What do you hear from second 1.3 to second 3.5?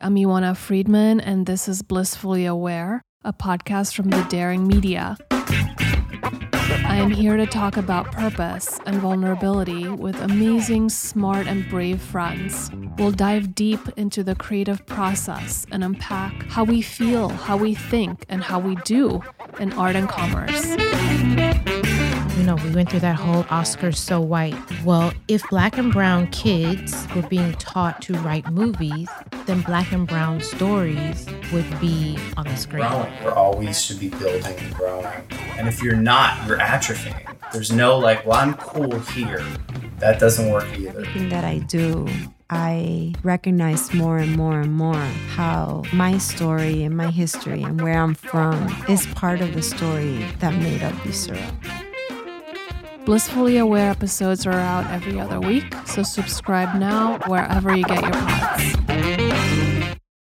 this is Blissfully Aware, a